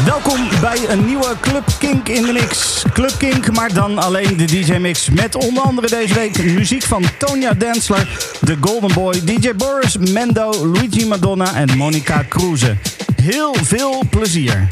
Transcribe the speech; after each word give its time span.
Welkom 0.00 0.48
bij 0.60 0.88
een 0.88 1.06
nieuwe 1.06 1.36
Club 1.40 1.64
Kink 1.78 2.08
in 2.08 2.22
de 2.22 2.32
mix. 2.32 2.82
Club 2.92 3.12
Kink, 3.18 3.52
maar 3.52 3.74
dan 3.74 3.98
alleen 3.98 4.36
de 4.36 4.44
DJ-mix. 4.44 5.10
Met 5.10 5.34
onder 5.34 5.62
andere 5.62 5.88
deze 5.88 6.14
week 6.14 6.44
muziek 6.44 6.82
van 6.82 7.04
Tonya 7.18 7.52
Densler, 7.52 8.08
The 8.44 8.56
Golden 8.60 8.94
Boy, 8.94 9.24
DJ 9.24 9.54
Boris, 9.54 9.96
Mendo, 9.96 10.66
Luigi 10.66 11.06
Madonna 11.06 11.54
en 11.54 11.76
Monica 11.76 12.22
Kruse. 12.28 12.76
Heel 13.22 13.54
veel 13.62 14.02
plezier. 14.10 14.68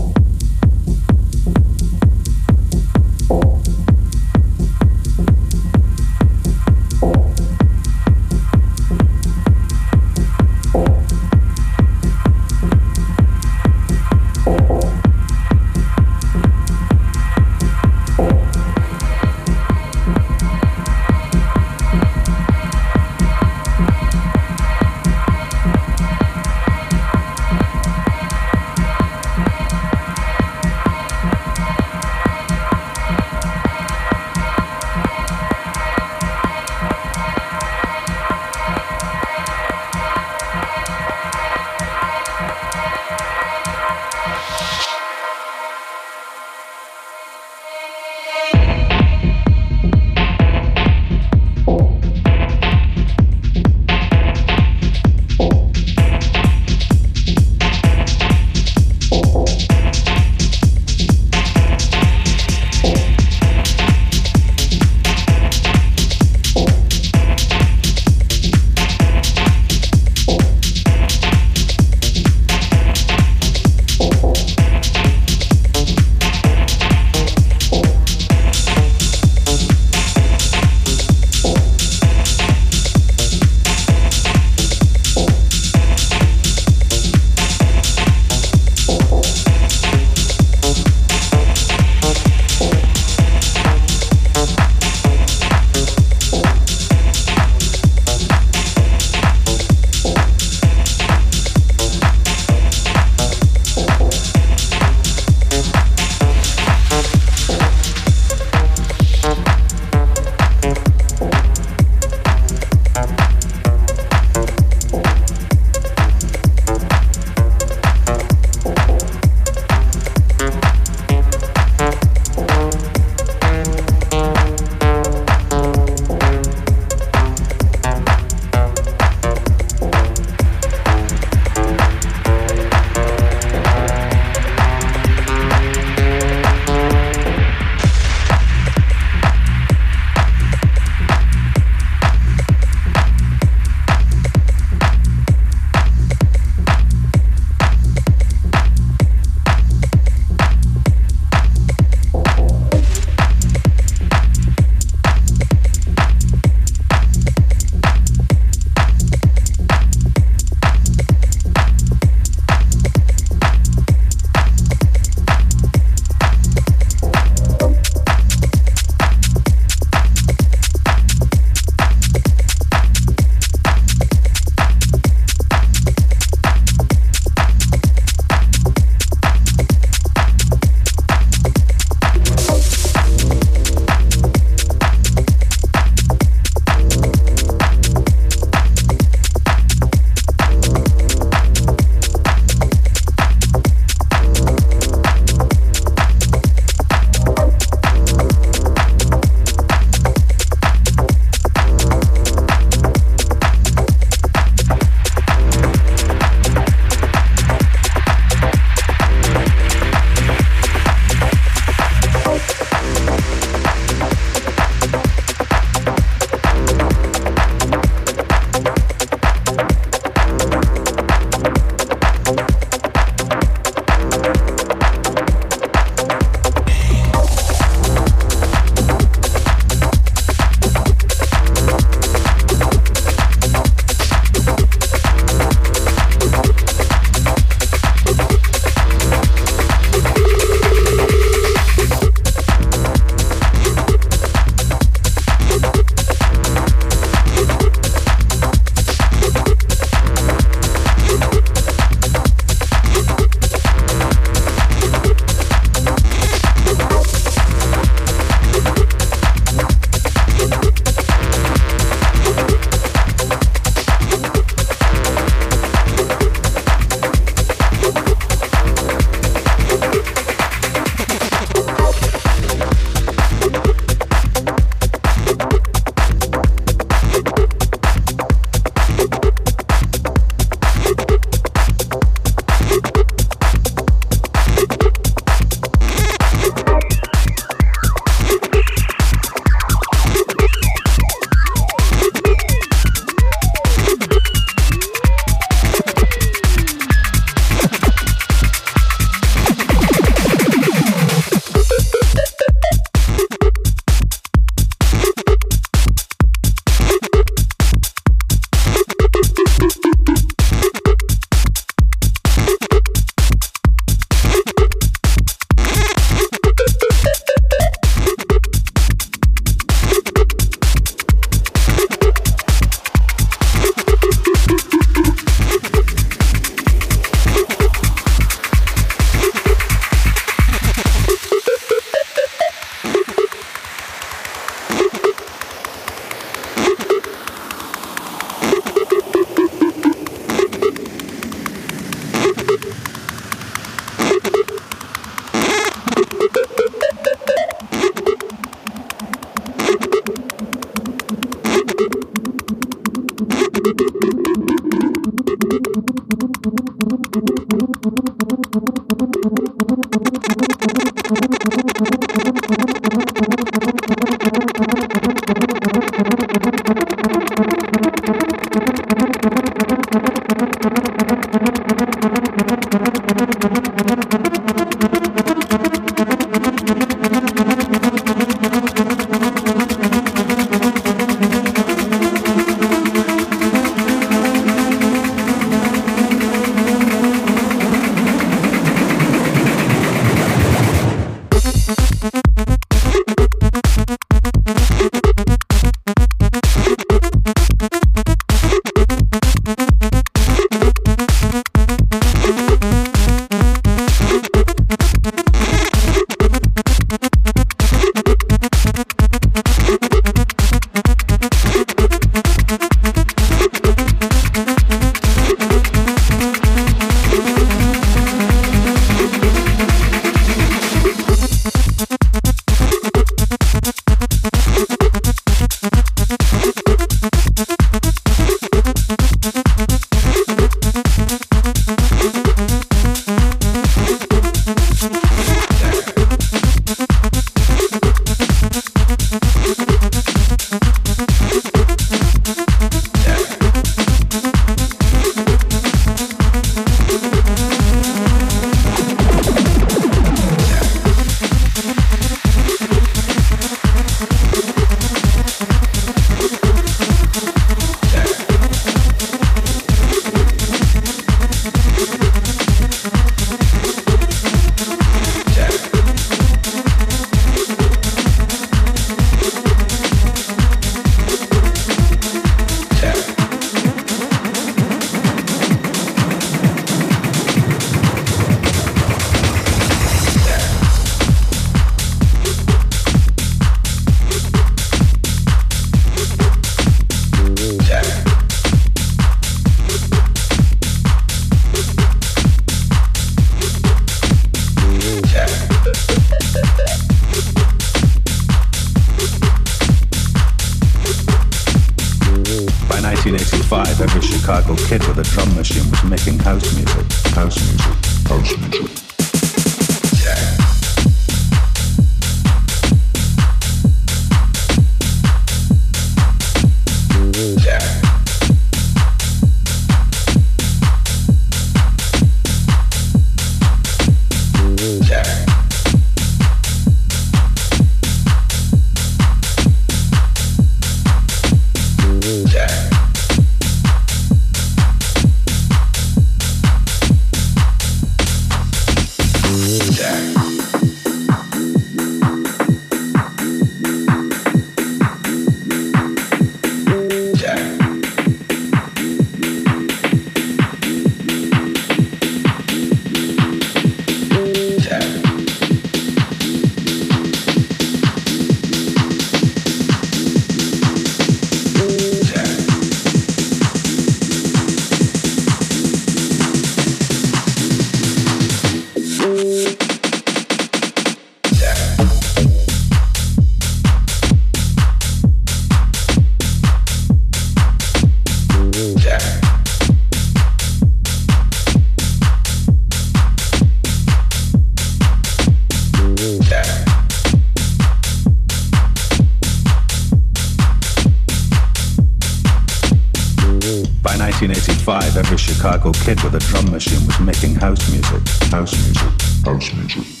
Chicago 595.51 595.73
kid 595.83 596.01
with 596.01 596.15
a 596.15 596.19
drum 596.19 596.49
machine 596.49 596.87
was 596.87 596.97
making 597.01 597.35
house 597.35 597.69
music. 597.73 598.07
House 598.31 598.53
music. 598.53 599.25
House 599.25 599.53
music. 599.53 600.00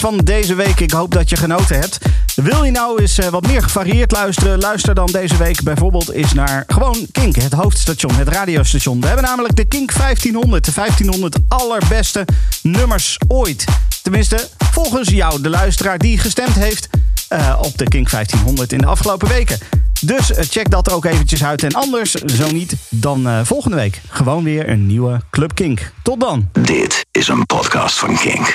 van 0.00 0.16
deze 0.16 0.54
week. 0.54 0.80
Ik 0.80 0.90
hoop 0.90 1.12
dat 1.12 1.30
je 1.30 1.36
genoten 1.36 1.78
hebt. 1.78 1.98
Wil 2.34 2.64
je 2.64 2.70
nou 2.70 3.00
eens 3.00 3.18
eh, 3.18 3.28
wat 3.28 3.46
meer 3.46 3.62
gevarieerd 3.62 4.12
luisteren? 4.12 4.58
Luister 4.58 4.94
dan 4.94 5.06
deze 5.06 5.36
week 5.36 5.62
bijvoorbeeld 5.62 6.10
eens 6.10 6.32
naar 6.32 6.64
gewoon 6.66 7.06
Kink, 7.12 7.36
het 7.36 7.52
hoofdstation, 7.52 8.14
het 8.14 8.28
radiostation. 8.28 9.00
We 9.00 9.06
hebben 9.06 9.24
namelijk 9.24 9.56
de 9.56 9.64
Kink 9.64 9.92
1500, 9.92 10.64
de 10.64 10.72
1500 10.74 11.36
allerbeste 11.48 12.24
nummers 12.62 13.18
ooit. 13.28 13.64
Tenminste, 14.02 14.48
volgens 14.72 15.08
jou, 15.08 15.40
de 15.40 15.48
luisteraar 15.48 15.98
die 15.98 16.18
gestemd 16.18 16.54
heeft 16.54 16.88
eh, 17.28 17.58
op 17.62 17.78
de 17.78 17.88
Kink 17.88 18.10
1500 18.10 18.72
in 18.72 18.78
de 18.78 18.86
afgelopen 18.86 19.28
weken. 19.28 19.58
Dus 20.00 20.32
eh, 20.32 20.44
check 20.48 20.70
dat 20.70 20.90
ook 20.90 21.04
eventjes 21.04 21.44
uit. 21.44 21.62
En 21.62 21.72
anders, 21.72 22.12
zo 22.12 22.50
niet, 22.50 22.74
dan 22.88 23.46
volgende 23.46 23.76
week 23.76 24.00
gewoon 24.08 24.44
weer 24.44 24.68
een 24.68 24.86
nieuwe 24.86 25.20
Club 25.30 25.54
Kink. 25.54 25.92
Tot 26.02 26.20
dan. 26.20 26.48
Dit 26.52 27.06
is 27.10 27.28
een 27.28 27.46
podcast 27.46 27.98
van 27.98 28.16
Kink. 28.16 28.48